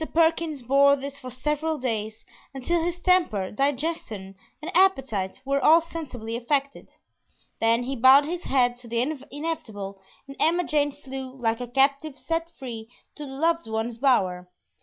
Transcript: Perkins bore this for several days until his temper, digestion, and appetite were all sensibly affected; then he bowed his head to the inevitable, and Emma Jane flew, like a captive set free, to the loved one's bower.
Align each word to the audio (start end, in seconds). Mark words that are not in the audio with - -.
Perkins 0.15 0.63
bore 0.63 0.95
this 0.95 1.19
for 1.19 1.29
several 1.29 1.77
days 1.77 2.25
until 2.55 2.81
his 2.83 2.99
temper, 2.99 3.51
digestion, 3.51 4.33
and 4.59 4.75
appetite 4.75 5.39
were 5.45 5.63
all 5.63 5.79
sensibly 5.79 6.35
affected; 6.35 6.89
then 7.59 7.83
he 7.83 7.95
bowed 7.95 8.25
his 8.25 8.45
head 8.45 8.77
to 8.77 8.87
the 8.87 8.99
inevitable, 9.29 10.01
and 10.27 10.35
Emma 10.39 10.63
Jane 10.63 10.91
flew, 10.91 11.35
like 11.35 11.61
a 11.61 11.67
captive 11.67 12.17
set 12.17 12.49
free, 12.57 12.89
to 13.13 13.27
the 13.27 13.33
loved 13.33 13.67
one's 13.67 13.99
bower. 13.99 14.49